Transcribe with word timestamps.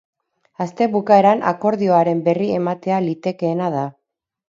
Aste 0.65 0.87
bukaeran 0.95 1.45
akordioaren 1.53 2.25
berri 2.31 2.51
ematea 2.59 3.01
litekeena 3.11 3.73
da. 3.81 3.89